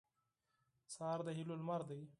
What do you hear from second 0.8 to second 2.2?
سهار د هیلو لمر دی.